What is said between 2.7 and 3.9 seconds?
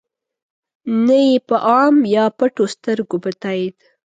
سترګو په تایید.